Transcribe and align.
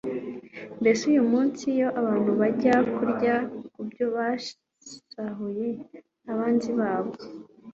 mbese 0.79 1.01
uyu 1.11 1.23
munsi, 1.31 1.61
iyo 1.75 1.87
abantu 1.99 2.31
bajya 2.39 2.75
kurya 2.95 3.35
ku 3.73 3.79
byo 3.89 4.05
basahuye 4.15 5.67
abanzi 6.31 6.71
babo 6.79 7.11